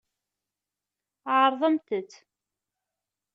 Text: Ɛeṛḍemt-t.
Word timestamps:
Ɛeṛḍemt-t. 1.35 2.11